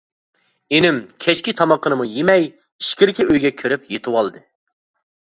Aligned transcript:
ئىنىم 0.77 0.97
كەچكى 1.25 1.53
تامىقىنىمۇ 1.61 2.09
يېمەي 2.15 2.49
ئىچكىرىكى 2.51 3.31
ئۆيگە 3.31 3.55
كىرىپ 3.63 3.91
يېتىۋالدى. 3.97 4.47